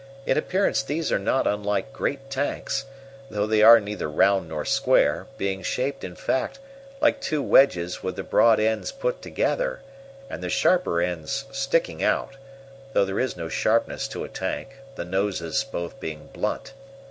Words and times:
In 0.25 0.35
appearance 0.35 0.81
these 0.81 1.11
are 1.11 1.19
not 1.19 1.45
unlike 1.45 1.93
great 1.93 2.31
tanks, 2.31 2.85
though 3.29 3.45
they 3.45 3.61
are 3.61 3.79
neither 3.79 4.09
round 4.09 4.49
nor 4.49 4.65
square, 4.65 5.27
being 5.37 5.61
shaped, 5.61 6.03
in 6.03 6.15
fact, 6.15 6.57
like 7.01 7.21
two 7.21 7.39
wedges 7.43 8.01
with 8.01 8.15
the 8.15 8.23
broad 8.23 8.59
ends 8.59 8.91
put 8.91 9.21
together, 9.21 9.81
and 10.27 10.41
the 10.41 10.49
sharper 10.49 11.01
ends 11.03 11.45
sticking 11.51 12.01
out, 12.01 12.35
though 12.93 13.05
there 13.05 13.19
is 13.19 13.37
no 13.37 13.47
sharpness 13.47 14.07
to 14.07 14.23
a 14.23 14.27
tank, 14.27 14.69
the 14.95 15.05
"noses" 15.05 15.63
both 15.63 15.99
being 15.99 16.29
blunt. 16.33 16.73